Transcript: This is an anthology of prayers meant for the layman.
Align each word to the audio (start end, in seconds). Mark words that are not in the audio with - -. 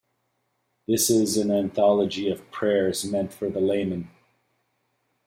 This 0.87 1.11
is 1.11 1.37
an 1.37 1.51
anthology 1.51 2.27
of 2.31 2.49
prayers 2.49 3.05
meant 3.05 3.31
for 3.31 3.51
the 3.51 3.61
layman. 3.61 4.09